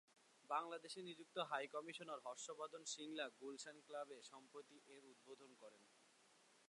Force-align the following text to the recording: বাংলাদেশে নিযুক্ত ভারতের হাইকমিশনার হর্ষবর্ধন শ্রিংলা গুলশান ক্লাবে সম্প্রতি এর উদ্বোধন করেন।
বাংলাদেশে 0.49 0.99
নিযুক্ত 1.01 1.35
ভারতের 1.37 1.49
হাইকমিশনার 1.51 2.23
হর্ষবর্ধন 2.25 2.83
শ্রিংলা 2.85 3.25
গুলশান 3.39 3.77
ক্লাবে 3.87 4.17
সম্প্রতি 4.31 4.77
এর 4.87 5.03
উদ্বোধন 5.05 5.51
করেন। 5.61 5.83